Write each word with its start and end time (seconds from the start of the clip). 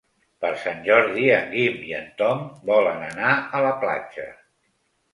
Per 0.45 0.49
Sant 0.61 0.79
Jordi 0.87 1.27
en 1.35 1.45
Guim 1.53 1.77
i 1.91 1.95
en 1.99 2.09
Tom 2.23 2.43
volen 2.73 3.07
anar 3.13 3.39
a 3.61 3.65
la 3.71 3.79
platja. 3.87 4.31